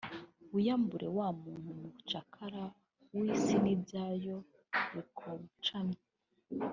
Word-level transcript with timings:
wiyambure 0.53 1.07
wa 1.17 1.27
muntu 1.41 1.69
mucakara 1.81 2.63
w’isi 3.17 3.55
n’ibyayo 3.63 4.37
bikocamye 4.93 6.01